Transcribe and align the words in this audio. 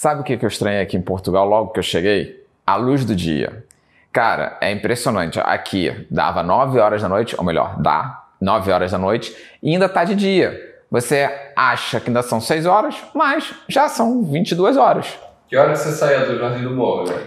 Sabe 0.00 0.22
o 0.22 0.24
que 0.24 0.42
eu 0.42 0.48
estranhei 0.48 0.80
aqui 0.80 0.96
em 0.96 1.02
Portugal 1.02 1.46
logo 1.46 1.72
que 1.72 1.78
eu 1.78 1.82
cheguei? 1.82 2.42
A 2.66 2.74
luz 2.74 3.04
do 3.04 3.14
dia. 3.14 3.66
Cara, 4.10 4.56
é 4.58 4.72
impressionante. 4.72 5.38
Aqui 5.38 6.06
dava 6.10 6.42
9 6.42 6.78
horas 6.78 7.02
da 7.02 7.08
noite, 7.10 7.34
ou 7.36 7.44
melhor, 7.44 7.78
dá 7.82 8.24
9 8.40 8.72
horas 8.72 8.92
da 8.92 8.96
noite 8.96 9.36
e 9.62 9.74
ainda 9.74 9.90
tá 9.90 10.02
de 10.04 10.14
dia. 10.14 10.58
Você 10.90 11.28
acha 11.54 12.00
que 12.00 12.08
ainda 12.08 12.22
são 12.22 12.40
6 12.40 12.64
horas, 12.64 12.96
mas 13.14 13.52
já 13.68 13.90
são 13.90 14.22
22 14.22 14.78
horas. 14.78 15.18
Que 15.46 15.58
hora 15.58 15.76
você 15.76 15.92
saía 15.92 16.24
do 16.24 16.38
Jardim 16.38 16.62
do 16.62 16.74
Morro, 16.74 17.04
velho? 17.04 17.26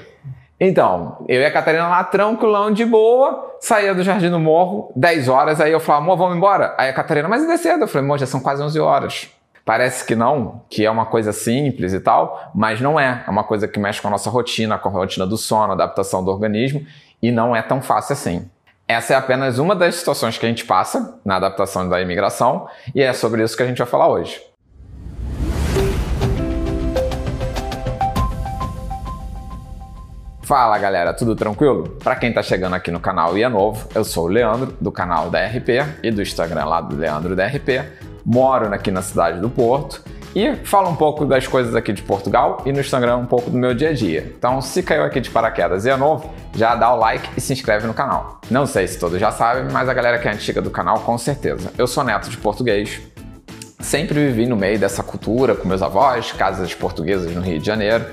Então, 0.60 1.24
eu 1.30 1.42
e 1.42 1.46
a 1.46 1.52
Catarina 1.52 1.88
lá, 1.88 2.04
tranquilão, 2.04 2.72
de 2.72 2.86
boa, 2.86 3.56
saía 3.60 3.94
do 3.94 4.02
Jardim 4.02 4.32
do 4.32 4.40
Morro, 4.40 4.92
10 4.96 5.28
horas, 5.28 5.62
aí 5.62 5.72
eu 5.72 5.80
falava, 5.80 6.06
amor, 6.06 6.18
vamos 6.18 6.38
embora. 6.38 6.74
Aí 6.76 6.90
a 6.90 6.94
Catarina, 6.94 7.30
mas 7.30 7.44
ainda 7.44 7.54
é 7.54 7.58
cedo. 7.58 7.84
Eu 7.84 7.88
falei, 7.88 8.04
amor, 8.04 8.18
já 8.18 8.26
são 8.26 8.40
quase 8.40 8.64
11 8.64 8.80
horas. 8.80 9.30
Parece 9.66 10.06
que 10.06 10.14
não, 10.14 10.62
que 10.70 10.86
é 10.86 10.92
uma 10.92 11.06
coisa 11.06 11.32
simples 11.32 11.94
e 11.94 12.00
tal, 12.02 12.52
mas 12.54 12.82
não 12.82 13.00
é. 13.00 13.24
É 13.26 13.32
uma 13.32 13.46
coisa 13.46 13.66
que 13.66 13.80
mexe 13.80 14.02
com 14.02 14.10
a 14.10 14.12
nossa 14.12 14.30
rotina, 14.30 14.78
com 14.78 14.90
a 14.90 14.92
rotina 14.92 15.26
do 15.26 15.38
sono, 15.38 15.72
adaptação 15.72 16.22
do 16.22 16.30
organismo, 16.30 16.86
e 17.22 17.32
não 17.32 17.56
é 17.56 17.62
tão 17.62 17.82
fácil 17.82 18.12
assim. 18.12 18.50
Essa 18.86 19.14
é 19.14 19.16
apenas 19.16 19.60
uma 19.60 19.74
das 19.74 19.96
situações 19.96 20.38
que 20.38 20.46
a 20.46 20.50
gente 20.50 20.66
passa 20.66 21.18
na 21.24 21.38
adaptação 21.38 21.88
da 21.88 22.02
imigração, 22.02 22.68
e 22.94 23.02
é 23.02 23.14
sobre 23.14 23.42
isso 23.42 23.56
que 23.56 23.64
a 23.64 23.66
gente 23.66 23.78
vai 23.78 23.88
falar 23.88 24.10
hoje. 24.10 24.42
Fala 30.42 30.78
galera, 30.78 31.14
tudo 31.14 31.38
tranquilo? 31.38 31.98
Para 32.04 32.18
quem 32.18 32.34
tá 32.34 32.44
chegando 32.44 32.74
aqui 32.74 32.92
no 32.92 33.00
canal 33.00 33.38
e 33.38 33.44
é 33.44 33.48
novo, 33.48 33.88
eu 33.96 34.04
sou 34.04 34.26
o 34.26 34.28
Leandro, 34.28 34.76
do 34.82 34.92
canal 34.92 35.30
da 35.30 35.40
RP 35.48 35.70
e 36.04 36.12
do 36.12 36.22
Instagram 36.22 36.66
lá 36.66 36.82
do 36.82 36.98
Leandro 36.98 37.34
da 37.34 37.48
RP 37.48 38.04
moro 38.26 38.74
aqui 38.74 38.92
na 38.92 39.02
cidade 39.02 39.40
do 39.40 39.50
Porto 39.50 40.02
e 40.36 40.56
falo 40.64 40.90
um 40.90 40.96
pouco 40.96 41.26
das 41.26 41.46
coisas 41.46 41.76
aqui 41.76 41.94
de 41.94 42.02
Portugal 42.02 42.62
e 42.66 42.72
no 42.72 42.80
Instagram 42.80 43.18
um 43.18 43.26
pouco 43.26 43.52
do 43.52 43.58
meu 43.58 43.74
dia 43.74 43.90
a 43.90 43.94
dia. 43.94 44.34
Então, 44.36 44.62
se 44.62 44.82
caiu 44.82 45.04
aqui 45.04 45.22
de 45.22 45.30
paraquedas 45.30 45.86
e 45.86 45.90
é 45.90 45.96
novo, 45.96 46.34
já 46.56 46.76
dá 46.76 46.92
o 46.94 46.98
like 46.98 47.30
e 47.38 47.42
se 47.42 47.54
inscreve 47.54 47.86
no 47.86 47.94
canal. 47.94 48.42
Não 48.50 48.66
sei 48.66 48.88
se 48.88 48.98
todos 48.98 49.20
já 49.20 49.32
sabem, 49.32 49.66
mas 49.72 49.88
a 49.88 49.94
galera 49.94 50.18
que 50.18 50.28
é 50.28 50.32
antiga 50.32 50.62
do 50.62 50.72
canal 50.72 51.02
com 51.02 51.18
certeza. 51.18 51.72
Eu 51.78 51.86
sou 51.86 52.04
neto 52.04 52.30
de 52.30 52.38
português, 52.38 53.00
sempre 53.80 54.26
vivi 54.26 54.48
no 54.48 54.56
meio 54.56 54.80
dessa 54.80 55.04
cultura 55.04 55.54
com 55.54 55.68
meus 55.68 55.84
avós, 55.84 56.32
casas 56.32 56.74
portuguesas 56.74 57.32
no 57.32 57.42
Rio 57.42 57.60
de 57.60 57.66
Janeiro. 57.66 58.06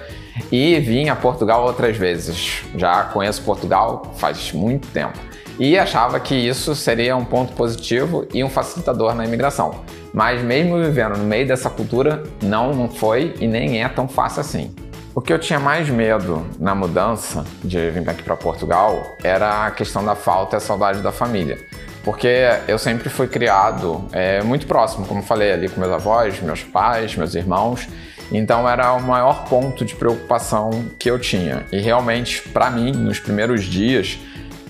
E 0.51 0.79
vim 0.79 1.09
a 1.09 1.17
Portugal 1.17 1.65
outras 1.65 1.97
vezes. 1.97 2.63
Já 2.77 3.05
conheço 3.05 3.43
Portugal 3.43 4.13
faz 4.17 4.53
muito 4.53 4.89
tempo. 4.89 5.19
E 5.59 5.79
achava 5.79 6.19
que 6.19 6.35
isso 6.35 6.75
seria 6.75 7.17
um 7.17 7.25
ponto 7.25 7.53
positivo 7.53 8.27
e 8.33 8.43
um 8.43 8.49
facilitador 8.49 9.15
na 9.15 9.25
imigração. 9.25 9.85
Mas 10.13 10.43
mesmo 10.43 10.77
vivendo 10.83 11.17
no 11.17 11.25
meio 11.25 11.47
dessa 11.47 11.71
cultura, 11.71 12.23
não 12.43 12.89
foi 12.89 13.35
e 13.41 13.47
nem 13.47 13.83
é 13.83 13.89
tão 13.89 14.09
fácil 14.09 14.41
assim. 14.41 14.75
O 15.15 15.21
que 15.21 15.33
eu 15.33 15.39
tinha 15.39 15.59
mais 15.59 15.89
medo 15.89 16.47
na 16.59 16.75
mudança 16.75 17.45
de 17.65 17.91
vir 17.91 18.09
aqui 18.09 18.23
para 18.23 18.37
Portugal 18.37 19.03
era 19.25 19.67
a 19.67 19.71
questão 19.71 20.05
da 20.05 20.15
falta 20.15 20.57
e 20.57 20.59
a 20.59 20.61
saudade 20.61 21.01
da 21.01 21.11
família. 21.11 21.59
Porque 22.05 22.29
eu 22.67 22.79
sempre 22.79 23.09
fui 23.09 23.27
criado 23.27 24.05
é, 24.13 24.43
muito 24.43 24.67
próximo, 24.67 25.05
como 25.07 25.23
falei, 25.23 25.53
ali 25.53 25.69
com 25.69 25.81
meus 25.81 25.93
avós, 25.93 26.41
meus 26.41 26.63
pais, 26.63 27.17
meus 27.17 27.35
irmãos. 27.35 27.89
Então 28.33 28.69
era 28.69 28.93
o 28.93 29.03
maior 29.03 29.45
ponto 29.47 29.85
de 29.85 29.95
preocupação 29.97 30.71
que 30.99 31.11
eu 31.11 31.19
tinha. 31.19 31.67
E 31.73 31.81
realmente, 31.81 32.49
para 32.49 32.71
mim, 32.71 32.93
nos 32.93 33.19
primeiros 33.19 33.65
dias, 33.65 34.19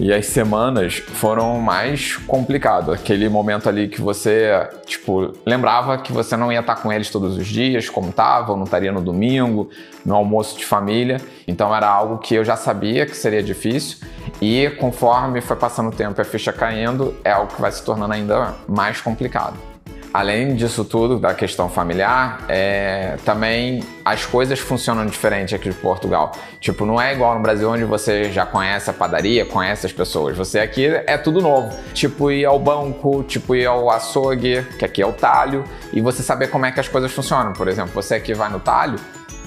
e 0.01 0.15
as 0.15 0.27
semanas 0.27 0.97
foram 0.97 1.61
mais 1.61 2.17
complicado. 2.17 2.91
Aquele 2.91 3.29
momento 3.29 3.69
ali 3.69 3.87
que 3.87 4.01
você, 4.01 4.67
tipo, 4.87 5.35
lembrava 5.45 5.99
que 5.99 6.11
você 6.11 6.39
não 6.39 6.51
ia 6.51 6.61
estar 6.61 6.77
com 6.77 6.91
eles 6.91 7.11
todos 7.11 7.37
os 7.37 7.47
dias, 7.47 7.91
como 7.91 8.09
estava, 8.09 8.57
não 8.57 8.65
estaria 8.65 8.91
no 8.91 9.03
domingo, 9.03 9.69
no 10.05 10.15
almoço 10.15 10.57
de 10.57 10.65
família. 10.65 11.21
Então 11.47 11.77
era 11.77 11.87
algo 11.87 12.17
que 12.17 12.35
eu 12.35 12.43
já 12.43 12.57
sabia 12.57 13.05
que 13.05 13.15
seria 13.15 13.43
difícil. 13.43 13.99
E 14.41 14.71
conforme 14.81 15.43
foi 15.43 15.57
passando 15.57 15.91
o 15.91 15.93
tempo 15.93 16.19
e 16.19 16.23
a 16.23 16.25
ficha 16.25 16.51
caindo, 16.51 17.15
é 17.23 17.33
algo 17.33 17.55
que 17.55 17.61
vai 17.61 17.71
se 17.71 17.85
tornando 17.85 18.15
ainda 18.15 18.55
mais 18.67 19.03
complicado. 19.03 19.70
Além 20.13 20.57
disso 20.57 20.85
tudo, 20.85 21.21
da 21.21 21.33
questão 21.33 21.69
familiar, 21.69 22.45
é, 22.49 23.17
também 23.25 23.81
as 24.05 24.27
coisas 24.27 24.59
funcionam 24.59 25.07
diferente 25.07 25.55
aqui 25.55 25.69
de 25.69 25.77
Portugal. 25.77 26.33
Tipo, 26.61 26.85
não 26.85 27.01
é 27.01 27.13
igual 27.13 27.37
no 27.37 27.41
Brasil 27.41 27.71
onde 27.71 27.85
você 27.85 28.25
já 28.25 28.45
conhece 28.45 28.91
a 28.91 28.93
padaria, 28.93 29.47
conhece 29.47 29.87
as 29.87 29.93
pessoas. 29.93 30.37
Você 30.37 30.59
aqui 30.59 30.87
é 30.87 31.17
tudo 31.17 31.41
novo. 31.41 31.77
Tipo, 31.95 32.33
ir 32.33 32.45
ao 32.45 32.59
banco, 32.59 33.23
tipo, 33.23 33.55
ir 33.55 33.67
ao 33.67 33.89
açougue, 33.89 34.67
que 34.79 34.85
aqui 34.85 35.01
é 35.01 35.07
o 35.07 35.13
talho, 35.13 35.63
e 35.93 36.01
você 36.01 36.25
saber 36.25 36.49
como 36.49 36.67
é 36.67 36.73
que 36.73 36.81
as 36.81 36.89
coisas 36.89 37.13
funcionam. 37.13 37.53
Por 37.53 37.69
exemplo, 37.69 37.93
você 37.95 38.17
aqui 38.17 38.35
vai 38.35 38.51
no 38.51 38.59
talho, 38.59 38.99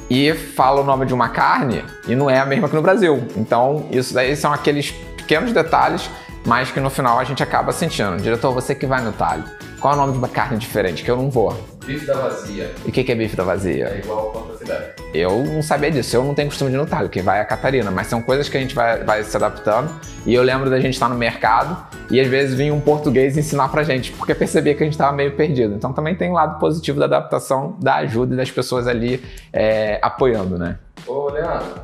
e 0.09 0.34
fala 0.34 0.81
o 0.81 0.84
nome 0.84 1.06
de 1.06 1.13
uma 1.13 1.29
carne 1.29 1.84
e 2.07 2.16
não 2.16 2.29
é 2.29 2.40
a 2.40 2.46
mesma 2.46 2.69
que 2.69 2.75
no 2.75 2.81
Brasil. 2.81 3.25
Então, 3.35 3.88
isso 3.91 4.13
daí 4.13 4.35
são 4.35 4.53
aqueles 4.53 4.91
pequenos 5.18 5.52
detalhes, 5.52 6.09
mas 6.45 6.71
que 6.71 6.79
no 6.79 6.89
final 6.89 7.19
a 7.19 7.23
gente 7.23 7.41
acaba 7.41 7.71
sentindo. 7.71 8.17
Diretor, 8.17 8.53
você 8.53 8.75
que 8.75 8.85
vai 8.85 9.01
no 9.01 9.11
talho. 9.11 9.43
Qual 9.79 9.93
é 9.93 9.97
o 9.97 9.99
nome 9.99 10.13
de 10.13 10.17
uma 10.17 10.29
carne 10.29 10.57
diferente? 10.57 11.03
Que 11.03 11.11
eu 11.11 11.17
não 11.17 11.29
vou. 11.29 11.53
Bife 11.85 12.05
da 12.05 12.13
vazia. 12.13 12.73
E 12.85 12.89
o 12.89 12.91
que, 12.91 13.03
que 13.03 13.11
é 13.11 13.15
bife 13.15 13.35
da 13.35 13.43
vazia? 13.43 13.89
É 13.89 13.99
igual 13.99 14.53
filé. 14.57 14.95
Eu 15.13 15.43
não 15.43 15.61
sabia 15.61 15.91
disso. 15.91 16.15
Eu 16.15 16.23
não 16.23 16.33
tenho 16.33 16.47
costume 16.47 16.71
de 16.71 16.77
no 16.77 16.85
talho, 16.85 17.09
que 17.09 17.21
vai 17.21 17.39
a 17.39 17.45
Catarina. 17.45 17.91
Mas 17.91 18.07
são 18.07 18.21
coisas 18.21 18.47
que 18.47 18.57
a 18.57 18.59
gente 18.59 18.73
vai, 18.73 19.03
vai 19.03 19.23
se 19.23 19.35
adaptando. 19.35 19.93
E 20.25 20.33
eu 20.33 20.41
lembro 20.41 20.69
da 20.69 20.79
gente 20.79 20.93
estar 20.93 21.09
no 21.09 21.15
mercado 21.15 21.77
e 22.09 22.19
às 22.19 22.27
vezes 22.27 22.55
vinha 22.55 22.73
um 22.73 22.79
português 22.79 23.37
ensinar 23.37 23.69
pra 23.69 23.83
gente, 23.83 24.11
porque 24.13 24.33
percebia 24.33 24.73
que 24.73 24.83
a 24.83 24.85
gente 24.85 24.93
estava 24.93 25.11
meio 25.11 25.35
perdido. 25.35 25.75
Então 25.75 25.91
também 25.91 26.15
tem 26.15 26.29
um 26.29 26.33
lado 26.33 26.59
positivo 26.59 26.99
da 26.99 27.05
adaptação, 27.05 27.75
da 27.79 27.95
ajuda 27.95 28.33
e 28.33 28.37
das 28.37 28.49
pessoas 28.49 28.87
ali 28.87 29.23
é, 29.51 29.99
apoiando, 30.01 30.57
né? 30.57 30.77
Ô, 31.05 31.29
Leandro, 31.29 31.81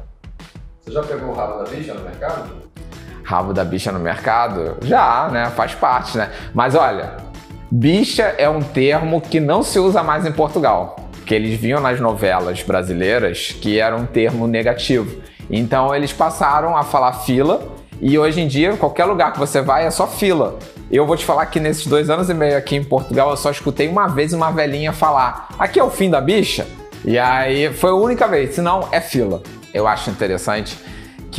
você 0.80 0.92
já 0.92 1.04
pegou 1.04 1.30
o 1.30 1.34
rabo 1.34 1.64
da 1.64 1.70
bicha 1.70 1.94
no 1.94 2.02
mercado? 2.02 2.50
Rabo 3.30 3.54
da 3.54 3.64
bicha 3.64 3.92
no 3.92 4.00
mercado? 4.00 4.78
Já, 4.82 5.30
né? 5.32 5.52
Faz 5.56 5.76
parte, 5.76 6.18
né? 6.18 6.32
Mas 6.52 6.74
olha, 6.74 7.18
Bicha 7.70 8.24
é 8.24 8.50
um 8.50 8.60
termo 8.60 9.22
que 9.22 9.40
não 9.40 9.62
se 9.62 9.78
usa 9.78 10.02
mais 10.02 10.26
em 10.26 10.32
Portugal, 10.32 10.96
que 11.28 11.36
eles 11.36 11.60
viam 11.60 11.80
nas 11.80 12.00
novelas 12.00 12.64
brasileiras 12.64 13.56
que 13.62 13.80
era 13.80 13.96
um 13.96 14.08
termo 14.08 14.48
negativo. 14.48 15.22
Então 15.48 15.94
eles 15.94 16.12
passaram 16.12 16.76
a 16.76 16.82
falar 16.82 17.14
fila 17.14 17.62
e 18.02 18.18
hoje 18.18 18.42
em 18.42 18.48
dia, 18.48 18.76
qualquer 18.76 19.06
lugar 19.06 19.32
que 19.32 19.38
você 19.38 19.62
vai 19.62 19.86
é 19.86 19.92
só 19.92 20.08
fila. 20.08 20.58
Eu 20.90 21.06
vou 21.06 21.16
te 21.16 21.24
falar 21.24 21.46
que 21.46 21.60
nesses 21.60 21.86
dois 21.86 22.10
anos 22.10 22.32
e 22.32 22.34
meio 22.34 22.58
aqui 22.58 22.78
em 22.78 22.84
Portugal 22.84 23.30
eu 23.30 23.38
só 23.38 23.52
escutei 23.52 23.88
uma 23.88 24.08
vez 24.08 24.34
uma 24.34 24.50
velhinha 24.50 24.92
falar: 24.92 25.50
aqui 25.60 25.80
é 25.80 25.84
o 25.84 25.92
fim 25.92 26.10
da 26.10 26.20
bicha? 26.20 26.66
E 27.06 27.20
aí 27.20 27.72
foi 27.72 27.92
a 27.92 27.94
única 27.94 28.28
vez, 28.28 28.56
senão 28.56 28.90
é 28.92 29.00
fila. 29.00 29.44
Eu 29.72 29.88
acho 29.88 30.10
interessante 30.10 30.76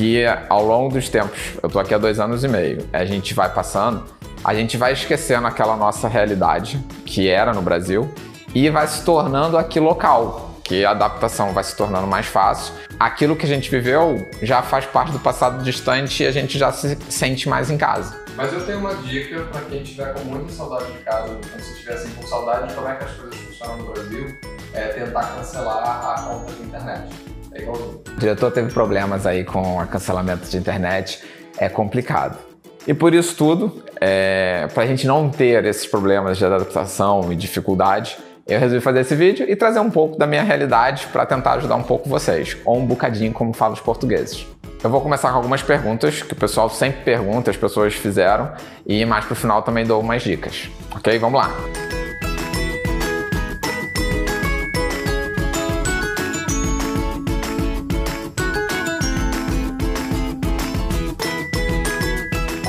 que 0.00 0.24
ao 0.48 0.64
longo 0.64 0.94
dos 0.94 1.10
tempos, 1.10 1.38
eu 1.62 1.68
tô 1.68 1.78
aqui 1.78 1.92
há 1.92 1.98
dois 1.98 2.18
anos 2.18 2.42
e 2.42 2.48
meio, 2.48 2.88
a 2.90 3.04
gente 3.04 3.34
vai 3.34 3.52
passando 3.52 4.02
a 4.42 4.54
gente 4.54 4.78
vai 4.78 4.94
esquecendo 4.94 5.46
aquela 5.46 5.76
nossa 5.76 6.08
realidade 6.08 6.82
que 7.04 7.28
era 7.28 7.52
no 7.52 7.60
Brasil 7.60 8.10
e 8.54 8.70
vai 8.70 8.86
se 8.86 9.04
tornando 9.04 9.58
aqui 9.58 9.78
local, 9.78 10.58
que 10.64 10.82
a 10.82 10.92
adaptação 10.92 11.52
vai 11.52 11.62
se 11.62 11.76
tornando 11.76 12.06
mais 12.06 12.24
fácil. 12.24 12.72
Aquilo 12.98 13.36
que 13.36 13.44
a 13.44 13.48
gente 13.48 13.70
viveu 13.70 14.26
já 14.40 14.62
faz 14.62 14.86
parte 14.86 15.12
do 15.12 15.20
passado 15.20 15.62
distante 15.62 16.22
e 16.22 16.26
a 16.26 16.32
gente 16.32 16.58
já 16.58 16.72
se 16.72 16.96
sente 17.10 17.46
mais 17.50 17.70
em 17.70 17.76
casa. 17.76 18.18
Mas 18.34 18.50
eu 18.54 18.64
tenho 18.64 18.78
uma 18.78 18.94
dica 18.94 19.42
para 19.52 19.60
quem 19.66 19.82
tiver 19.82 20.14
com 20.14 20.20
muita 20.20 20.50
saudade 20.50 20.90
de 20.90 20.98
casa, 21.00 21.28
quando 21.28 21.60
se 21.60 21.72
estiver 21.74 21.92
assim, 21.92 22.10
com 22.14 22.26
saudade 22.26 22.68
de 22.68 22.74
como 22.74 22.88
é 22.88 22.94
que 22.94 23.04
as 23.04 23.10
coisas 23.10 23.38
funcionam 23.40 23.76
no 23.76 23.92
Brasil, 23.92 24.34
é 24.72 24.88
tentar 24.88 25.24
cancelar 25.34 26.16
a 26.16 26.22
conta 26.22 26.52
de 26.54 26.62
internet. 26.62 27.29
É 27.52 27.62
igualzinho. 27.62 28.00
O 28.16 28.20
diretor 28.20 28.50
teve 28.50 28.72
problemas 28.72 29.26
aí 29.26 29.44
com 29.44 29.78
o 29.78 29.86
cancelamento 29.86 30.48
de 30.48 30.56
internet, 30.56 31.22
é 31.58 31.68
complicado. 31.68 32.38
E 32.86 32.94
por 32.94 33.14
isso 33.14 33.36
tudo, 33.36 33.84
é, 34.00 34.66
para 34.72 34.84
a 34.84 34.86
gente 34.86 35.06
não 35.06 35.28
ter 35.28 35.64
esses 35.64 35.86
problemas 35.86 36.38
de 36.38 36.44
adaptação 36.44 37.32
e 37.32 37.36
dificuldade, 37.36 38.16
eu 38.46 38.58
resolvi 38.58 38.82
fazer 38.82 39.00
esse 39.00 39.14
vídeo 39.14 39.46
e 39.48 39.54
trazer 39.54 39.80
um 39.80 39.90
pouco 39.90 40.18
da 40.18 40.26
minha 40.26 40.42
realidade 40.42 41.06
para 41.12 41.24
tentar 41.24 41.52
ajudar 41.52 41.76
um 41.76 41.82
pouco 41.82 42.08
vocês, 42.08 42.56
ou 42.64 42.78
um 42.78 42.84
bocadinho 42.84 43.32
como 43.32 43.52
falam 43.52 43.74
os 43.74 43.80
portugueses. 43.80 44.46
Eu 44.82 44.88
vou 44.88 45.00
começar 45.00 45.30
com 45.30 45.36
algumas 45.36 45.62
perguntas 45.62 46.22
que 46.22 46.32
o 46.32 46.36
pessoal 46.36 46.70
sempre 46.70 47.02
pergunta, 47.04 47.50
as 47.50 47.56
pessoas 47.56 47.94
fizeram, 47.94 48.50
e 48.86 49.04
mais 49.04 49.24
pro 49.24 49.36
final 49.36 49.62
também 49.62 49.84
dou 49.84 50.00
umas 50.00 50.22
dicas. 50.22 50.70
Ok? 50.96 51.18
Vamos 51.18 51.40
lá! 51.40 51.89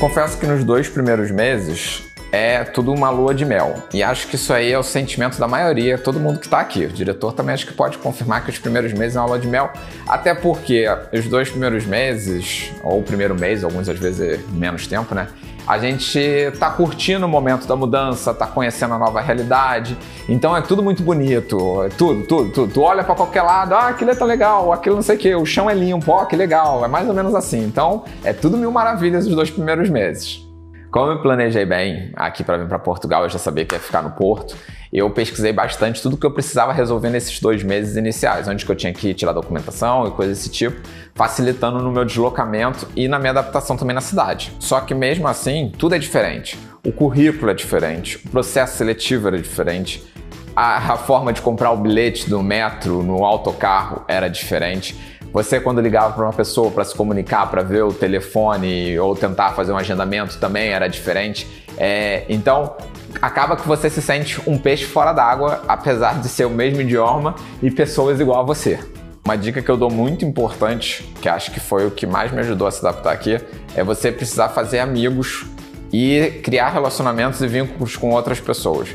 Confesso 0.02 0.36
que 0.36 0.48
nos 0.48 0.64
dois 0.64 0.88
primeiros 0.88 1.30
meses 1.30 2.02
é 2.32 2.64
tudo 2.64 2.92
uma 2.92 3.10
lua 3.10 3.34
de 3.34 3.44
mel. 3.44 3.74
E 3.92 4.02
acho 4.02 4.26
que 4.26 4.36
isso 4.36 4.52
aí 4.52 4.72
é 4.72 4.78
o 4.78 4.82
sentimento 4.82 5.38
da 5.38 5.46
maioria, 5.46 5.98
todo 5.98 6.18
mundo 6.18 6.40
que 6.40 6.46
está 6.46 6.60
aqui. 6.60 6.86
O 6.86 6.88
diretor 6.88 7.34
também 7.34 7.54
acho 7.54 7.66
que 7.66 7.74
pode 7.74 7.98
confirmar 7.98 8.42
que 8.42 8.50
os 8.50 8.58
primeiros 8.58 8.94
meses 8.94 9.16
é 9.16 9.20
uma 9.20 9.26
lua 9.26 9.38
de 9.38 9.46
mel, 9.46 9.70
até 10.08 10.34
porque 10.34 10.86
os 11.12 11.26
dois 11.26 11.50
primeiros 11.50 11.84
meses, 11.84 12.72
ou 12.82 13.00
o 13.00 13.02
primeiro 13.02 13.34
mês, 13.38 13.62
alguns 13.62 13.86
às 13.88 13.98
vezes 13.98 14.20
é 14.20 14.40
menos 14.50 14.86
tempo, 14.86 15.14
né? 15.14 15.28
a 15.66 15.78
gente 15.78 16.20
tá 16.58 16.70
curtindo 16.70 17.24
o 17.24 17.28
momento 17.28 17.66
da 17.66 17.76
mudança, 17.76 18.34
tá 18.34 18.46
conhecendo 18.46 18.94
a 18.94 18.98
nova 18.98 19.20
realidade. 19.20 19.96
Então 20.28 20.56
é 20.56 20.60
tudo 20.60 20.82
muito 20.82 21.02
bonito, 21.02 21.84
é 21.84 21.88
tudo, 21.88 22.26
tudo, 22.26 22.50
tudo. 22.50 22.72
Tu 22.72 22.80
olha 22.80 23.04
para 23.04 23.14
qualquer 23.14 23.42
lado, 23.42 23.74
ah, 23.74 23.88
aquilo 23.88 24.10
é 24.10 24.14
tão 24.14 24.26
legal, 24.26 24.72
aquilo 24.72 24.96
não 24.96 25.02
sei 25.02 25.16
o 25.16 25.18
que, 25.18 25.34
o 25.34 25.46
chão 25.46 25.70
é 25.70 25.74
limpo, 25.74 26.10
ó, 26.10 26.24
que 26.24 26.34
legal. 26.34 26.84
É 26.84 26.88
mais 26.88 27.08
ou 27.08 27.14
menos 27.14 27.34
assim. 27.34 27.62
Então 27.62 28.04
é 28.24 28.32
tudo 28.32 28.56
mil 28.56 28.72
maravilhas 28.72 29.26
os 29.26 29.34
dois 29.34 29.50
primeiros 29.50 29.88
meses. 29.88 30.41
Como 30.92 31.10
eu 31.10 31.22
planejei 31.22 31.64
bem 31.64 32.12
aqui 32.14 32.44
para 32.44 32.58
vir 32.58 32.68
para 32.68 32.78
Portugal, 32.78 33.22
eu 33.22 33.30
já 33.30 33.38
sabia 33.38 33.64
que 33.64 33.74
ia 33.74 33.80
ficar 33.80 34.02
no 34.02 34.10
Porto. 34.10 34.54
Eu 34.92 35.08
pesquisei 35.08 35.50
bastante 35.50 36.02
tudo 36.02 36.18
que 36.18 36.26
eu 36.26 36.30
precisava 36.30 36.70
resolver 36.70 37.08
nesses 37.08 37.40
dois 37.40 37.62
meses 37.62 37.96
iniciais, 37.96 38.46
onde 38.46 38.68
eu 38.68 38.76
tinha 38.76 38.92
que 38.92 39.14
tirar 39.14 39.32
documentação 39.32 40.06
e 40.06 40.10
coisas 40.10 40.36
desse 40.36 40.50
tipo, 40.50 40.86
facilitando 41.14 41.78
no 41.78 41.90
meu 41.90 42.04
deslocamento 42.04 42.86
e 42.94 43.08
na 43.08 43.18
minha 43.18 43.30
adaptação 43.30 43.74
também 43.74 43.94
na 43.94 44.02
cidade. 44.02 44.52
Só 44.58 44.82
que 44.82 44.92
mesmo 44.92 45.26
assim, 45.26 45.72
tudo 45.78 45.94
é 45.94 45.98
diferente. 45.98 46.58
O 46.86 46.92
currículo 46.92 47.50
é 47.50 47.54
diferente, 47.54 48.18
o 48.26 48.28
processo 48.28 48.76
seletivo 48.76 49.28
era 49.28 49.38
diferente, 49.38 50.04
a, 50.54 50.92
a 50.92 50.96
forma 50.98 51.32
de 51.32 51.40
comprar 51.40 51.70
o 51.70 51.76
bilhete 51.78 52.28
do 52.28 52.42
metro 52.42 53.02
no 53.02 53.24
autocarro 53.24 54.04
era 54.06 54.28
diferente. 54.28 54.94
Você, 55.32 55.58
quando 55.58 55.80
ligava 55.80 56.12
para 56.12 56.24
uma 56.24 56.32
pessoa 56.32 56.70
para 56.70 56.84
se 56.84 56.94
comunicar, 56.94 57.50
para 57.50 57.62
ver 57.62 57.82
o 57.82 57.92
telefone 57.92 58.98
ou 58.98 59.16
tentar 59.16 59.52
fazer 59.52 59.72
um 59.72 59.78
agendamento, 59.78 60.36
também 60.38 60.68
era 60.68 60.86
diferente. 60.88 61.64
É, 61.78 62.24
então, 62.28 62.76
acaba 63.20 63.56
que 63.56 63.66
você 63.66 63.88
se 63.88 64.02
sente 64.02 64.42
um 64.46 64.58
peixe 64.58 64.84
fora 64.84 65.12
d'água, 65.12 65.62
apesar 65.66 66.20
de 66.20 66.28
ser 66.28 66.44
o 66.44 66.50
mesmo 66.50 66.82
idioma 66.82 67.34
e 67.62 67.70
pessoas 67.70 68.20
igual 68.20 68.40
a 68.40 68.42
você. 68.42 68.78
Uma 69.24 69.36
dica 69.36 69.62
que 69.62 69.70
eu 69.70 69.76
dou 69.76 69.90
muito 69.90 70.24
importante, 70.24 71.02
que 71.22 71.28
acho 71.28 71.50
que 71.50 71.60
foi 71.60 71.86
o 71.86 71.90
que 71.90 72.06
mais 72.06 72.30
me 72.30 72.40
ajudou 72.40 72.66
a 72.66 72.70
se 72.70 72.86
adaptar 72.86 73.12
aqui, 73.12 73.40
é 73.74 73.82
você 73.82 74.12
precisar 74.12 74.50
fazer 74.50 74.80
amigos 74.80 75.46
e 75.90 76.40
criar 76.42 76.70
relacionamentos 76.70 77.40
e 77.40 77.46
vínculos 77.46 77.96
com 77.96 78.10
outras 78.10 78.38
pessoas. 78.40 78.88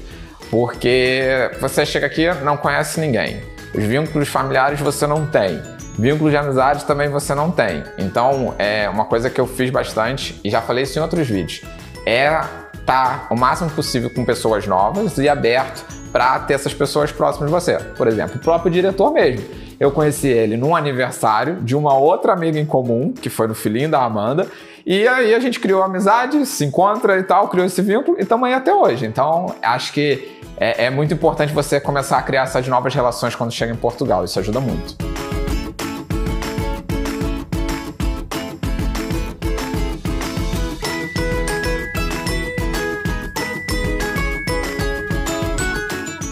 Porque 0.52 1.50
você 1.60 1.86
chega 1.86 2.06
aqui 2.06 2.28
não 2.44 2.58
conhece 2.58 3.00
ninguém. 3.00 3.42
Os 3.74 3.84
vínculos 3.84 4.28
familiares 4.28 4.80
você 4.80 5.08
não 5.08 5.26
tem. 5.26 5.77
Vínculos 5.98 6.32
de 6.32 6.38
amizade 6.38 6.86
também 6.86 7.10
você 7.10 7.34
não 7.34 7.50
tem. 7.50 7.84
Então, 7.98 8.54
é 8.60 8.88
uma 8.88 9.06
coisa 9.06 9.30
que 9.30 9.42
eu 9.42 9.48
fiz 9.48 9.70
bastante 9.70 10.40
e 10.44 10.50
já 10.50 10.62
falei 10.62 10.84
isso 10.84 11.00
em 11.00 11.02
outros 11.02 11.28
vídeos. 11.28 11.62
É 12.06 12.40
estar 12.80 13.28
o 13.32 13.36
máximo 13.36 13.70
possível 13.72 14.10
com 14.10 14.24
pessoas 14.24 14.68
novas 14.68 15.18
e 15.18 15.28
aberto 15.28 15.86
para 16.12 16.40
ter 16.40 16.54
essas 16.54 16.74
pessoas 16.74 17.12
próximas 17.12 17.50
de 17.50 17.54
você. 17.54 17.78
Por 17.98 18.08
exemplo, 18.08 18.38
o 18.38 18.40
próprio 18.40 18.72
diretor 18.72 19.12
mesmo. 19.12 19.46
Eu 19.80 19.92
conheci 19.92 20.28
ele 20.28 20.56
num 20.56 20.76
aniversário 20.76 21.58
de 21.58 21.76
uma 21.76 21.96
outra 21.96 22.34
amiga 22.34 22.60
em 22.60 22.66
comum, 22.66 23.12
que 23.12 23.30
foi 23.30 23.48
no 23.48 23.54
filhinho 23.54 23.90
da 23.90 24.04
Amanda, 24.04 24.48
e 24.86 25.08
aí 25.08 25.36
a 25.36 25.40
gente 25.40 25.60
criou 25.60 25.84
amizade, 25.84 26.46
se 26.46 26.64
encontra 26.64 27.20
e 27.20 27.24
tal, 27.24 27.48
criou 27.50 27.66
esse 27.66 27.82
vínculo 27.82 28.18
e 28.20 28.46
aí 28.46 28.54
até 28.54 28.74
hoje. 28.74 29.06
Então, 29.06 29.54
acho 29.62 29.92
que 29.92 30.40
é, 30.58 30.86
é 30.86 30.90
muito 30.90 31.14
importante 31.14 31.54
você 31.54 31.80
começar 31.80 32.18
a 32.18 32.22
criar 32.22 32.44
essas 32.44 32.68
novas 32.68 32.96
relações 32.96 33.36
quando 33.36 33.52
chega 33.52 33.74
em 33.74 33.76
Portugal. 33.76 34.24
Isso 34.24 34.40
ajuda 34.40 34.60
muito. 34.60 34.96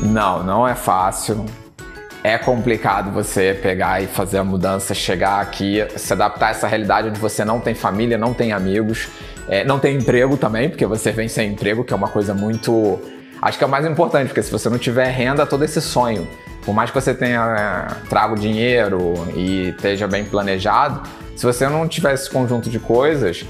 Não, 0.02 0.44
não 0.44 0.68
é 0.68 0.76
fácil. 0.76 1.46
É 2.24 2.38
complicado 2.38 3.12
você 3.12 3.58
pegar 3.62 4.02
e 4.02 4.08
fazer 4.08 4.40
a 4.40 4.44
mudança, 4.44 4.94
chegar 4.94 5.42
aqui, 5.42 5.86
se 5.96 6.12
adaptar 6.12 6.48
a 6.48 6.50
essa 6.50 6.68
realidade 6.68 7.10
onde 7.10 7.20
você 7.20 7.46
não 7.46 7.60
tem 7.60 7.76
família, 7.76 8.18
não 8.18 8.34
tem 8.34 8.52
amigos, 8.52 9.08
é, 9.48 9.64
não 9.64 9.78
tem 9.78 9.96
emprego 9.96 10.36
também, 10.36 10.70
porque 10.70 10.86
você 10.88 11.12
vem 11.12 11.28
sem 11.28 11.52
emprego, 11.52 11.84
que 11.84 11.94
é 11.94 11.96
uma 11.96 12.08
coisa 12.08 12.34
muito. 12.34 13.00
Acho 13.42 13.58
que 13.58 13.64
é 13.64 13.68
o 13.68 13.70
mais 13.70 13.86
importante, 13.86 14.28
porque 14.30 14.42
se 14.42 14.52
você 14.52 14.70
não 14.70 14.80
tiver 14.80 15.08
renda, 15.10 15.46
todo 15.46 15.64
esse 15.64 15.80
sonho, 15.80 16.28
por 16.66 16.74
mais 16.74 16.90
que 16.90 17.00
você 17.00 17.14
tenha 17.14 17.88
é, 17.92 18.08
trago 18.10 18.36
dinheiro 18.36 19.14
e 19.36 19.70
esteja 19.70 20.08
bem 20.08 20.26
planejado, 20.26 21.08
se 21.36 21.46
você 21.46 21.70
não 21.70 21.88
tiver 21.88 22.14
esse 22.14 22.30
conjunto 22.30 22.72
de 22.72 22.80
coisas, 22.80 23.46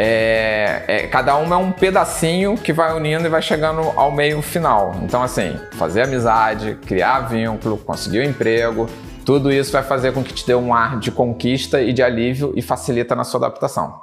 é, 0.00 0.84
é, 0.86 1.06
cada 1.08 1.34
uma 1.34 1.56
é 1.56 1.58
um 1.58 1.72
pedacinho 1.72 2.56
que 2.56 2.72
vai 2.72 2.94
unindo 2.94 3.26
e 3.26 3.28
vai 3.28 3.42
chegando 3.42 3.80
ao 3.96 4.12
meio 4.12 4.40
final. 4.40 4.94
Então, 5.02 5.20
assim, 5.20 5.58
fazer 5.72 6.02
amizade, 6.02 6.78
criar 6.86 7.22
vínculo, 7.22 7.76
conseguir 7.76 8.20
um 8.20 8.22
emprego, 8.22 8.88
tudo 9.26 9.50
isso 9.50 9.72
vai 9.72 9.82
fazer 9.82 10.12
com 10.12 10.22
que 10.22 10.32
te 10.32 10.46
dê 10.46 10.54
um 10.54 10.72
ar 10.72 11.00
de 11.00 11.10
conquista 11.10 11.82
e 11.82 11.92
de 11.92 12.00
alívio 12.00 12.52
e 12.54 12.62
facilita 12.62 13.16
na 13.16 13.24
sua 13.24 13.38
adaptação. 13.38 14.02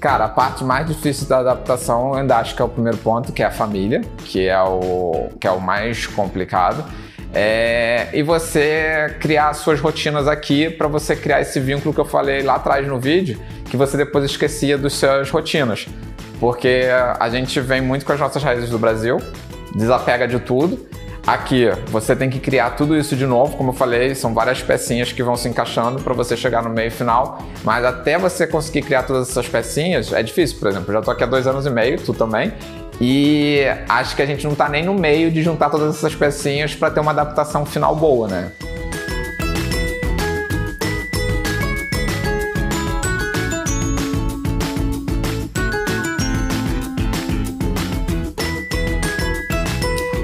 Cara, 0.00 0.24
a 0.24 0.28
parte 0.28 0.64
mais 0.64 0.88
difícil 0.88 1.28
da 1.28 1.38
adaptação, 1.38 2.08
eu 2.08 2.14
ainda 2.16 2.36
acho 2.38 2.56
que 2.56 2.60
é 2.60 2.64
o 2.64 2.68
primeiro 2.68 2.98
ponto, 2.98 3.32
que 3.32 3.44
é 3.44 3.46
a 3.46 3.52
família, 3.52 4.00
que 4.24 4.48
é 4.48 4.60
o, 4.60 5.28
que 5.40 5.46
é 5.46 5.50
o 5.52 5.60
mais 5.60 6.04
complicado. 6.08 6.84
É, 7.34 8.10
e 8.12 8.22
você 8.22 9.16
criar 9.18 9.52
suas 9.54 9.80
rotinas 9.80 10.28
aqui 10.28 10.70
para 10.70 10.86
você 10.86 11.16
criar 11.16 11.40
esse 11.40 11.58
vínculo 11.58 11.92
que 11.92 12.00
eu 12.00 12.04
falei 12.04 12.42
lá 12.42 12.54
atrás 12.54 12.86
no 12.86 13.00
vídeo, 13.00 13.40
que 13.68 13.76
você 13.76 13.96
depois 13.96 14.24
esquecia 14.24 14.78
dos 14.78 14.94
suas 14.94 15.28
rotinas. 15.30 15.86
Porque 16.38 16.84
a 17.18 17.28
gente 17.28 17.58
vem 17.60 17.80
muito 17.80 18.04
com 18.04 18.12
as 18.12 18.20
nossas 18.20 18.42
raízes 18.42 18.70
do 18.70 18.78
Brasil, 18.78 19.18
desapega 19.74 20.28
de 20.28 20.38
tudo. 20.38 20.86
Aqui 21.26 21.70
você 21.86 22.14
tem 22.14 22.28
que 22.28 22.38
criar 22.38 22.70
tudo 22.72 22.94
isso 22.94 23.16
de 23.16 23.24
novo, 23.24 23.56
como 23.56 23.70
eu 23.70 23.74
falei, 23.74 24.14
são 24.14 24.34
várias 24.34 24.62
pecinhas 24.62 25.10
que 25.10 25.22
vão 25.22 25.36
se 25.36 25.48
encaixando 25.48 26.02
para 26.02 26.12
você 26.12 26.36
chegar 26.36 26.62
no 26.62 26.68
meio 26.68 26.90
final. 26.90 27.38
Mas 27.64 27.82
até 27.82 28.18
você 28.18 28.46
conseguir 28.46 28.82
criar 28.82 29.04
todas 29.04 29.30
essas 29.30 29.48
pecinhas 29.48 30.12
é 30.12 30.22
difícil. 30.22 30.58
Por 30.58 30.68
exemplo, 30.68 30.90
eu 30.90 30.94
já 30.94 30.98
estou 30.98 31.14
aqui 31.14 31.24
há 31.24 31.26
dois 31.26 31.46
anos 31.46 31.64
e 31.64 31.70
meio, 31.70 31.98
tu 31.98 32.12
também, 32.12 32.52
e 33.00 33.64
acho 33.88 34.14
que 34.14 34.22
a 34.22 34.26
gente 34.26 34.44
não 34.44 34.52
está 34.52 34.68
nem 34.68 34.84
no 34.84 34.94
meio 34.94 35.30
de 35.30 35.42
juntar 35.42 35.70
todas 35.70 35.96
essas 35.96 36.14
pecinhas 36.14 36.74
para 36.74 36.90
ter 36.90 37.00
uma 37.00 37.10
adaptação 37.10 37.66
final 37.66 37.94
boa, 37.96 38.28
né? 38.28 38.52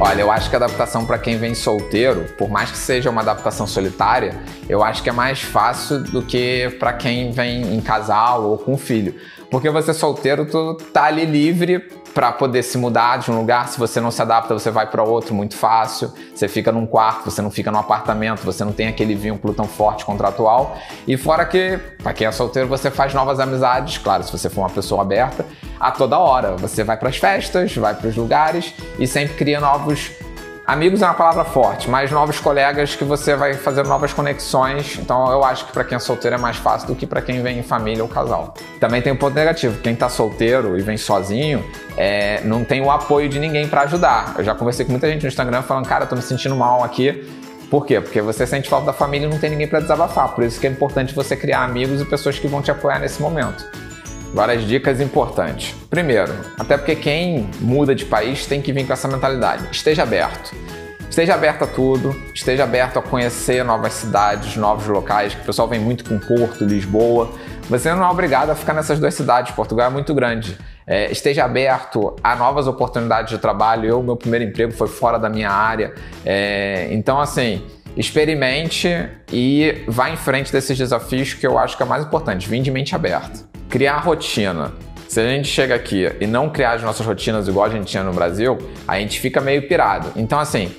Olha, 0.03 0.23
eu 0.23 0.31
acho 0.31 0.49
que 0.49 0.57
a 0.57 0.59
adaptação 0.59 1.05
para 1.05 1.19
quem 1.19 1.37
vem 1.37 1.55
solteiro, 1.55 2.25
por 2.39 2.49
mais 2.49 2.71
que 2.71 2.79
seja 2.79 3.11
uma 3.11 3.21
adaptação 3.21 3.67
solitária, 3.67 4.35
eu 4.67 4.83
acho 4.83 5.03
que 5.03 5.11
é 5.11 5.13
mais 5.13 5.43
fácil 5.43 6.03
do 6.03 6.23
que 6.23 6.75
para 6.79 6.95
quem 6.95 7.31
vem 7.31 7.75
em 7.75 7.81
casal 7.83 8.45
ou 8.45 8.57
com 8.57 8.79
filho. 8.79 9.15
Porque 9.51 9.69
você 9.69 9.93
solteiro, 9.93 10.47
tu 10.47 10.75
tá 10.93 11.05
ali 11.05 11.27
livre 11.27 11.87
para 12.15 12.33
poder 12.33 12.63
se 12.63 12.77
mudar 12.77 13.19
de 13.19 13.31
um 13.31 13.37
lugar. 13.37 13.69
Se 13.69 13.79
você 13.79 14.01
não 14.01 14.11
se 14.11 14.21
adapta, 14.21 14.53
você 14.55 14.71
vai 14.71 14.87
para 14.87 15.03
outro 15.03 15.35
muito 15.35 15.57
fácil. 15.57 16.13
Você 16.35 16.49
fica 16.49 16.73
num 16.73 16.87
quarto, 16.87 17.31
você 17.31 17.41
não 17.41 17.51
fica 17.51 17.71
num 17.71 17.79
apartamento, 17.79 18.43
você 18.45 18.65
não 18.65 18.73
tem 18.73 18.89
aquele 18.89 19.15
vínculo 19.15 19.55
tão 19.55 19.67
forte 19.67 20.05
contratual. 20.05 20.77
E 21.07 21.17
fora 21.17 21.45
que, 21.45 21.79
para 22.03 22.13
quem 22.13 22.27
é 22.27 22.33
solteiro, 22.33 22.69
você 22.69 22.91
faz 22.91 23.15
novas 23.15 23.41
amizades, 23.41 23.99
claro, 23.99 24.23
se 24.23 24.33
você 24.33 24.51
for 24.51 24.63
uma 24.63 24.71
pessoa 24.71 25.03
aberta, 25.03 25.47
a 25.79 25.91
toda 25.91 26.19
hora. 26.19 26.57
Você 26.57 26.85
vai 26.85 26.97
para 26.97 27.09
as 27.09 27.17
festas, 27.17 27.75
vai 27.77 27.95
para 27.95 28.09
os 28.09 28.17
lugares 28.17 28.75
e 28.99 29.07
sempre 29.07 29.37
cria 29.37 29.61
novos 29.61 30.11
Amigos 30.67 31.03
é 31.03 31.05
uma 31.07 31.15
palavra 31.15 31.45
forte, 31.45 31.91
mas 31.91 32.11
novos 32.11 32.39
colegas 32.39 32.95
que 32.95 33.03
você 33.03 33.35
vai 33.35 33.55
fazer 33.55 33.85
novas 33.85 34.13
conexões. 34.13 34.99
Então 34.99 35.31
eu 35.33 35.43
acho 35.43 35.67
que 35.67 35.73
para 35.73 35.83
quem 35.83 35.97
é 35.97 35.99
solteiro 35.99 36.37
é 36.37 36.39
mais 36.39 36.57
fácil 36.57 36.87
do 36.87 36.95
que 36.95 37.07
para 37.07 37.21
quem 37.21 37.43
vem 37.43 37.59
em 37.59 37.63
família 37.63 38.03
ou 38.03 38.09
casal. 38.09 38.55
Também 38.79 39.03
tem 39.03 39.13
um 39.13 39.17
ponto 39.17 39.35
negativo: 39.35 39.81
quem 39.81 39.95
está 39.95 40.09
solteiro 40.09 40.79
e 40.79 40.83
vem 40.83 40.97
sozinho 40.97 41.65
é, 41.97 42.41
não 42.45 42.65
tem 42.65 42.81
o 42.81 42.91
apoio 42.91 43.29
de 43.29 43.39
ninguém 43.39 43.67
para 43.67 43.83
ajudar. 43.83 44.35
Eu 44.39 44.45
já 44.45 44.55
conversei 44.55 44.85
com 44.85 44.93
muita 44.93 45.09
gente 45.09 45.23
no 45.23 45.29
Instagram 45.29 45.63
falando, 45.63 45.89
cara, 45.89 46.07
tô 46.07 46.15
me 46.15 46.23
sentindo 46.23 46.55
mal 46.55 46.85
aqui. 46.85 47.29
Por 47.71 47.87
quê? 47.87 48.01
Porque 48.01 48.21
você 48.21 48.47
sente 48.47 48.69
falta 48.69 48.87
da 48.87 48.93
família 48.93 49.27
e 49.27 49.31
não 49.31 49.39
tem 49.39 49.51
ninguém 49.51 49.67
para 49.67 49.81
desabafar. 49.81 50.29
Por 50.35 50.45
isso 50.45 50.61
que 50.61 50.67
é 50.67 50.71
importante 50.71 51.15
você 51.15 51.37
criar 51.37 51.63
amigos 51.63 52.01
e 52.01 52.05
pessoas 52.05 52.39
que 52.39 52.49
vão 52.49 52.61
te 52.61 52.71
apoiar 52.71 52.99
nesse 52.99 53.23
momento. 53.23 53.65
Várias 54.33 54.63
dicas 54.63 55.01
importantes. 55.01 55.75
Primeiro, 55.89 56.33
até 56.59 56.77
porque 56.77 56.95
quem 56.95 57.49
muda 57.61 57.95
de 57.95 58.05
país 58.05 58.47
tem 58.47 58.63
que 58.63 58.73
vir 58.73 58.87
com 58.87 58.93
essa 58.93 59.09
mentalidade. 59.09 59.67
Esteja 59.73 60.05
aberto. 60.05 60.55
Esteja 61.09 61.35
aberto 61.35 61.65
a 61.65 61.67
tudo, 61.67 62.15
esteja 62.33 62.63
aberto 62.63 63.01
a 63.01 63.03
conhecer 63.03 63.65
novas 63.65 63.95
cidades, 63.95 64.57
novos 64.57 64.87
locais, 64.87 65.35
que 65.35 65.43
o 65.43 65.45
pessoal 65.45 65.67
vem 65.67 65.81
muito 65.81 66.05
com 66.05 66.17
Porto, 66.21 66.65
Lisboa. 66.65 67.29
Você 67.69 67.93
não 67.93 68.05
é 68.05 68.09
obrigado 68.09 68.51
a 68.51 68.55
ficar 68.55 68.73
nessas 68.73 69.01
duas 69.01 69.15
cidades, 69.15 69.53
Portugal 69.53 69.89
é 69.89 69.91
muito 69.91 70.15
grande. 70.15 70.57
É, 70.87 71.11
esteja 71.11 71.45
aberto 71.45 72.15
a 72.23 72.37
novas 72.37 72.69
oportunidades 72.69 73.31
de 73.31 73.39
trabalho. 73.39 73.89
Eu, 73.89 74.03
meu 74.03 74.17
primeiro 74.17 74.45
emprego 74.45 74.73
foi 74.73 74.87
fora 74.87 75.19
da 75.19 75.29
minha 75.29 75.51
área. 75.51 75.93
É, 76.25 76.87
então, 76.93 77.21
assim, 77.21 77.67
experimente 77.97 78.89
e 79.33 79.85
vá 79.89 80.11
em 80.11 80.17
frente 80.17 80.53
desses 80.53 80.79
desafios 80.79 81.35
que 81.35 81.45
eu 81.45 81.59
acho 81.59 81.77
que 81.77 81.83
é 81.83 81.87
mais 81.87 82.05
importante. 82.05 82.49
Vim 82.49 82.63
de 82.63 82.71
mente 82.71 82.95
aberta. 82.95 83.50
Criar 83.71 83.99
rotina. 83.99 84.73
Se 85.09 85.21
a 85.21 85.29
gente 85.29 85.47
chega 85.47 85.77
aqui 85.77 86.11
e 86.21 86.27
não 86.27 86.51
criar 86.51 86.73
as 86.73 86.83
nossas 86.83 87.07
rotinas 87.07 87.47
igual 87.47 87.67
a 87.67 87.69
gente 87.69 87.87
tinha 87.87 88.03
no 88.03 88.13
Brasil, 88.13 88.59
a 88.87 88.99
gente 88.99 89.21
fica 89.21 89.41
meio 89.41 89.69
pirado. 89.69 90.11
Então, 90.17 90.41
assim, 90.41 90.75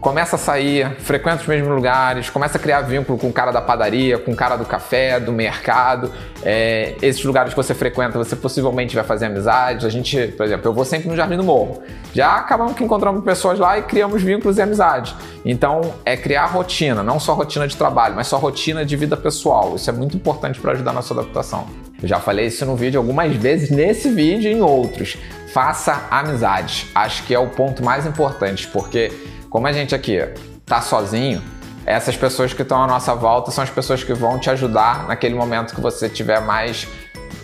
começa 0.00 0.36
a 0.36 0.38
sair, 0.38 0.88
frequenta 1.00 1.42
os 1.42 1.46
mesmos 1.48 1.74
lugares, 1.74 2.30
começa 2.30 2.56
a 2.56 2.60
criar 2.60 2.82
vínculo 2.82 3.18
com 3.18 3.26
o 3.26 3.32
cara 3.32 3.50
da 3.50 3.60
padaria, 3.60 4.16
com 4.16 4.30
o 4.30 4.36
cara 4.36 4.56
do 4.56 4.64
café, 4.64 5.18
do 5.18 5.32
mercado. 5.32 6.12
É, 6.44 6.94
esses 7.02 7.24
lugares 7.24 7.52
que 7.52 7.56
você 7.56 7.74
frequenta, 7.74 8.16
você 8.16 8.36
possivelmente 8.36 8.94
vai 8.94 9.02
fazer 9.02 9.26
amizades. 9.26 9.84
A 9.84 9.88
gente, 9.88 10.28
por 10.28 10.46
exemplo, 10.46 10.68
eu 10.68 10.72
vou 10.72 10.84
sempre 10.84 11.08
no 11.08 11.16
Jardim 11.16 11.36
do 11.36 11.42
Morro. 11.42 11.82
Já 12.14 12.36
acabamos 12.36 12.74
que 12.74 12.84
encontramos 12.84 13.24
pessoas 13.24 13.58
lá 13.58 13.76
e 13.76 13.82
criamos 13.82 14.22
vínculos 14.22 14.56
e 14.56 14.62
amizades. 14.62 15.16
Então, 15.44 15.94
é 16.04 16.16
criar 16.16 16.46
rotina, 16.46 17.02
não 17.02 17.18
só 17.18 17.34
rotina 17.34 17.66
de 17.66 17.76
trabalho, 17.76 18.14
mas 18.14 18.28
só 18.28 18.36
rotina 18.36 18.84
de 18.84 18.96
vida 18.96 19.16
pessoal. 19.16 19.74
Isso 19.74 19.90
é 19.90 19.92
muito 19.92 20.16
importante 20.16 20.60
para 20.60 20.70
ajudar 20.70 20.92
na 20.92 21.02
sua 21.02 21.22
adaptação. 21.22 21.85
Eu 22.02 22.08
já 22.08 22.20
falei 22.20 22.46
isso 22.46 22.64
no 22.66 22.76
vídeo 22.76 23.00
algumas 23.00 23.34
vezes, 23.36 23.70
nesse 23.70 24.10
vídeo 24.10 24.50
e 24.50 24.54
em 24.54 24.60
outros. 24.60 25.16
Faça 25.52 26.06
amizades. 26.10 26.86
Acho 26.94 27.24
que 27.24 27.34
é 27.34 27.38
o 27.38 27.48
ponto 27.48 27.82
mais 27.84 28.06
importante, 28.06 28.66
porque 28.68 29.10
como 29.48 29.66
a 29.66 29.72
gente 29.72 29.94
aqui 29.94 30.18
tá 30.66 30.82
sozinho, 30.82 31.42
essas 31.86 32.16
pessoas 32.16 32.52
que 32.52 32.62
estão 32.62 32.82
à 32.82 32.86
nossa 32.86 33.14
volta 33.14 33.50
são 33.50 33.64
as 33.64 33.70
pessoas 33.70 34.02
que 34.04 34.12
vão 34.12 34.38
te 34.38 34.50
ajudar 34.50 35.06
naquele 35.06 35.34
momento 35.34 35.74
que 35.74 35.80
você 35.80 36.08
tiver 36.08 36.40
mais 36.40 36.86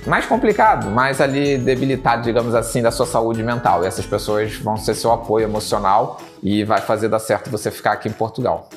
mais 0.07 0.27
complicado, 0.27 0.91
mais 0.91 1.21
ali 1.21 1.57
debilitado, 1.57 2.23
digamos 2.23 2.55
assim, 2.55 2.83
da 2.83 2.91
sua 2.91 3.07
saúde 3.07 3.43
mental. 3.43 3.85
E 3.85 3.87
essas 3.87 4.05
pessoas 4.05 4.57
vão 4.57 4.77
ser 4.77 4.95
seu 4.95 5.13
apoio 5.13 5.45
emocional 5.45 6.21
e 6.43 6.65
vai 6.65 6.81
fazer 6.81 7.09
dar 7.09 7.21
certo 7.21 7.49
você 7.49 7.71
ficar 7.71 7.93
aqui 7.93 8.09
em 8.09 8.13
Portugal. 8.13 8.69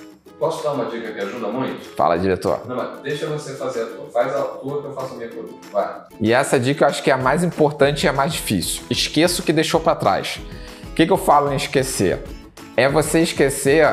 Posso 0.46 0.64
dar 0.64 0.74
uma 0.74 0.86
dica 0.86 1.12
que 1.12 1.20
ajuda 1.20 1.48
muito? 1.48 1.96
Fala, 1.96 2.18
diretor. 2.18 2.62
Não, 2.68 2.76
mas 2.76 3.00
deixa 3.02 3.26
você 3.28 3.54
fazer 3.56 3.84
a 3.84 3.86
tua. 3.86 4.06
Faz 4.12 4.36
a 4.36 4.42
tua 4.42 4.82
que 4.82 4.88
eu 4.88 4.94
faço 4.94 5.14
a 5.14 5.18
minha 5.18 5.30
produto. 5.30 5.60
Vai. 5.72 5.90
E 6.22 6.32
essa 6.34 6.60
dica 6.60 6.84
eu 6.84 6.90
acho 6.90 7.04
que 7.04 7.10
é 7.10 7.14
a 7.14 7.18
mais 7.18 7.44
importante 7.44 8.06
e 8.06 8.10
a 8.10 8.14
mais 8.14 8.34
difícil. 8.34 8.84
Esqueça 8.90 9.42
o 9.42 9.46
que 9.46 9.52
deixou 9.54 9.80
para 9.80 9.96
trás. 9.96 10.40
O 10.92 10.94
que, 10.96 11.06
que 11.06 11.12
eu 11.12 11.18
falo 11.18 11.52
em 11.52 11.56
esquecer? 11.56 12.24
é 12.78 12.90
você 12.90 13.22
esquecer 13.22 13.88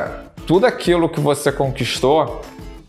tudo 0.46 0.66
aquilo 0.66 1.08
que 1.08 1.20
você 1.20 1.52
conquistou 1.52 2.42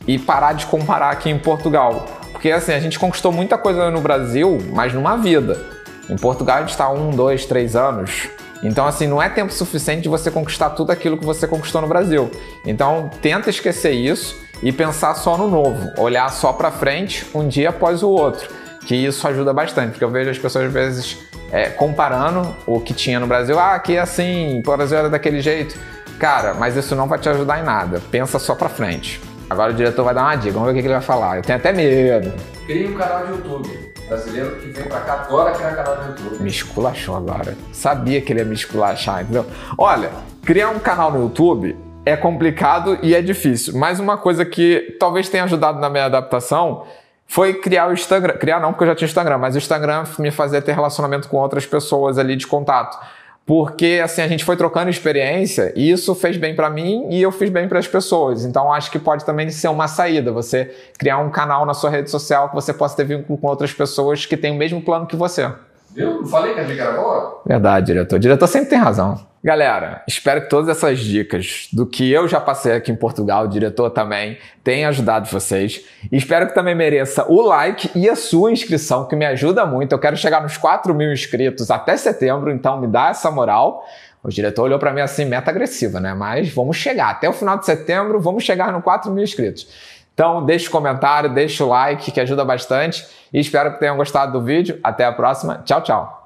e 0.07 0.17
parar 0.17 0.53
de 0.53 0.65
comparar 0.65 1.11
aqui 1.11 1.29
em 1.29 1.37
Portugal. 1.37 2.05
Porque 2.31 2.49
assim, 2.51 2.73
a 2.73 2.79
gente 2.79 2.97
conquistou 2.97 3.31
muita 3.31 3.57
coisa 3.57 3.91
no 3.91 4.01
Brasil, 4.01 4.57
mas 4.73 4.93
numa 4.93 5.15
vida. 5.17 5.63
Em 6.09 6.17
Portugal 6.17 6.57
a 6.57 6.59
gente 6.61 6.71
está 6.71 6.89
um, 6.89 7.11
dois, 7.11 7.45
três 7.45 7.75
anos. 7.75 8.27
Então, 8.63 8.87
assim, 8.87 9.07
não 9.07 9.21
é 9.21 9.27
tempo 9.29 9.51
suficiente 9.51 10.03
de 10.03 10.09
você 10.09 10.31
conquistar 10.31 10.71
tudo 10.71 10.91
aquilo 10.91 11.17
que 11.17 11.25
você 11.25 11.47
conquistou 11.47 11.81
no 11.81 11.87
Brasil. 11.87 12.31
Então, 12.65 13.09
tenta 13.21 13.49
esquecer 13.49 13.91
isso 13.91 14.41
e 14.61 14.71
pensar 14.71 15.13
só 15.15 15.37
no 15.37 15.47
novo, 15.47 15.91
olhar 15.97 16.31
só 16.31 16.53
para 16.53 16.71
frente 16.71 17.25
um 17.35 17.47
dia 17.47 17.69
após 17.69 18.01
o 18.01 18.09
outro, 18.09 18.49
que 18.85 18.95
isso 18.95 19.27
ajuda 19.27 19.51
bastante, 19.51 19.91
porque 19.91 20.03
eu 20.03 20.09
vejo 20.09 20.29
as 20.29 20.37
pessoas 20.37 20.67
às 20.67 20.73
vezes 20.73 21.17
é, 21.51 21.69
comparando 21.69 22.55
o 22.65 22.79
que 22.79 22.93
tinha 22.93 23.19
no 23.19 23.27
Brasil. 23.27 23.59
Ah, 23.59 23.75
aqui 23.75 23.97
é 23.97 23.99
assim, 23.99 24.59
o 24.65 24.71
Brasil 24.71 24.97
era 24.97 25.09
daquele 25.09 25.41
jeito. 25.41 25.77
Cara, 26.17 26.53
mas 26.53 26.77
isso 26.77 26.95
não 26.95 27.07
vai 27.07 27.19
te 27.19 27.27
ajudar 27.27 27.59
em 27.59 27.63
nada. 27.63 28.01
Pensa 28.09 28.39
só 28.39 28.55
pra 28.55 28.69
frente. 28.69 29.19
Agora 29.49 29.71
o 29.71 29.75
diretor 29.75 30.03
vai 30.03 30.13
dar 30.13 30.23
uma 30.23 30.35
dica, 30.35 30.53
vamos 30.53 30.67
ver 30.67 30.71
o 30.71 30.81
que 30.81 30.87
ele 30.87 30.93
vai 30.93 31.01
falar. 31.01 31.37
Eu 31.37 31.41
tenho 31.41 31.57
até 31.57 31.71
medo. 31.71 32.33
Cria 32.65 32.89
um 32.89 32.93
canal 32.93 33.25
de 33.25 33.31
YouTube. 33.31 33.93
Brasileiro 34.07 34.55
que 34.57 34.67
vem 34.67 34.83
pra 34.85 34.99
cá 35.01 35.13
adora 35.13 35.51
criar 35.51 35.75
canal 35.75 35.97
de 35.97 36.07
YouTube. 36.09 36.43
Me 36.43 36.49
esculachou 36.49 37.15
agora. 37.15 37.55
Sabia 37.71 38.21
que 38.21 38.33
ele 38.33 38.39
ia 38.39 38.45
me 38.45 38.53
esculachar, 38.53 39.21
entendeu? 39.21 39.45
Olha, 39.77 40.11
criar 40.43 40.69
um 40.69 40.79
canal 40.79 41.11
no 41.11 41.21
YouTube 41.21 41.75
é 42.05 42.15
complicado 42.17 42.97
e 43.01 43.15
é 43.15 43.21
difícil. 43.21 43.77
Mas 43.77 43.99
uma 43.99 44.17
coisa 44.17 44.45
que 44.45 44.97
talvez 44.99 45.29
tenha 45.29 45.43
ajudado 45.45 45.79
na 45.79 45.89
minha 45.89 46.05
adaptação 46.05 46.85
foi 47.25 47.53
criar 47.55 47.87
o 47.87 47.93
Instagram. 47.93 48.33
Criar 48.37 48.59
não, 48.59 48.71
porque 48.71 48.83
eu 48.83 48.87
já 48.89 48.95
tinha 48.95 49.07
Instagram, 49.07 49.37
mas 49.37 49.55
o 49.55 49.57
Instagram 49.57 50.03
me 50.19 50.31
fazia 50.31 50.61
ter 50.61 50.73
relacionamento 50.73 51.29
com 51.29 51.37
outras 51.37 51.65
pessoas 51.65 52.17
ali 52.17 52.35
de 52.35 52.45
contato. 52.45 52.97
Porque 53.45 53.99
assim 54.01 54.21
a 54.21 54.27
gente 54.27 54.45
foi 54.45 54.55
trocando 54.55 54.89
experiência 54.89 55.73
e 55.75 55.91
isso 55.91 56.15
fez 56.15 56.37
bem 56.37 56.55
para 56.55 56.69
mim 56.69 57.07
e 57.09 57.21
eu 57.21 57.31
fiz 57.31 57.49
bem 57.49 57.67
para 57.67 57.77
as 57.77 57.87
pessoas. 57.87 58.45
Então 58.45 58.71
acho 58.71 58.89
que 58.89 58.97
pode 58.97 59.25
também 59.25 59.49
ser 59.49 59.67
uma 59.67 59.87
saída 59.87 60.31
você 60.31 60.73
criar 60.97 61.17
um 61.17 61.29
canal 61.29 61.65
na 61.65 61.73
sua 61.73 61.89
rede 61.89 62.09
social 62.09 62.49
que 62.49 62.55
você 62.55 62.73
possa 62.73 62.95
ter 62.95 63.03
vínculo 63.03 63.37
com 63.37 63.47
outras 63.47 63.73
pessoas 63.73 64.25
que 64.25 64.37
têm 64.37 64.51
o 64.51 64.55
mesmo 64.55 64.81
plano 64.81 65.05
que 65.05 65.15
você. 65.15 65.51
Viu? 65.93 66.21
Não 66.21 66.27
falei 66.27 66.53
que 66.53 66.59
a 66.59 66.63
dica 66.63 66.83
era 66.83 66.93
boa? 66.93 67.41
Verdade, 67.45 67.85
diretor. 67.85 68.15
O 68.15 68.19
diretor 68.19 68.47
sempre 68.47 68.69
tem 68.69 68.79
razão. 68.79 69.19
Galera, 69.43 70.01
espero 70.07 70.41
que 70.41 70.49
todas 70.49 70.69
essas 70.69 70.99
dicas 70.99 71.67
do 71.73 71.85
que 71.85 72.09
eu 72.09 72.29
já 72.29 72.39
passei 72.39 72.71
aqui 72.71 72.91
em 72.91 72.95
Portugal, 72.95 73.43
o 73.43 73.47
diretor 73.49 73.89
também, 73.89 74.37
tenham 74.63 74.87
ajudado 74.87 75.27
vocês. 75.27 75.83
Espero 76.09 76.47
que 76.47 76.55
também 76.55 76.73
mereça 76.73 77.25
o 77.29 77.41
like 77.41 77.91
e 77.93 78.09
a 78.09 78.15
sua 78.15 78.53
inscrição, 78.53 79.05
que 79.05 79.17
me 79.17 79.25
ajuda 79.25 79.65
muito. 79.65 79.91
Eu 79.91 79.99
quero 79.99 80.15
chegar 80.15 80.41
nos 80.41 80.55
4 80.55 80.95
mil 80.95 81.11
inscritos 81.11 81.69
até 81.69 81.97
setembro, 81.97 82.51
então 82.51 82.79
me 82.79 82.87
dá 82.87 83.09
essa 83.09 83.29
moral. 83.29 83.85
O 84.23 84.29
diretor 84.29 84.63
olhou 84.63 84.79
para 84.79 84.93
mim 84.93 85.01
assim, 85.01 85.25
meta 85.25 85.51
agressiva, 85.51 85.99
né? 85.99 86.13
Mas 86.13 86.47
vamos 86.47 86.77
chegar. 86.77 87.09
Até 87.09 87.27
o 87.27 87.33
final 87.33 87.57
de 87.57 87.65
setembro, 87.65 88.21
vamos 88.21 88.45
chegar 88.45 88.71
no 88.71 88.81
4 88.81 89.11
mil 89.11 89.25
inscritos. 89.25 89.67
Então, 90.13 90.45
deixe 90.45 90.67
o 90.67 90.71
comentário, 90.71 91.33
deixe 91.33 91.61
o 91.63 91.67
like, 91.67 92.11
que 92.11 92.19
ajuda 92.19 92.45
bastante. 92.45 93.05
E 93.31 93.39
espero 93.39 93.73
que 93.73 93.79
tenham 93.79 93.97
gostado 93.97 94.31
do 94.31 94.41
vídeo. 94.41 94.79
Até 94.83 95.05
a 95.05 95.11
próxima. 95.11 95.61
Tchau, 95.65 95.81
tchau. 95.81 96.22